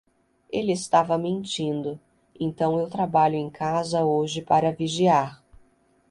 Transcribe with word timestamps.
Ele 0.51 0.71
estava 0.71 1.15
mentindo, 1.15 1.99
então 2.39 2.79
eu 2.79 2.89
trabalho 2.89 3.35
em 3.35 3.51
casa 3.51 4.03
hoje 4.03 4.41
para 4.41 4.71
vigiar. 4.71 5.43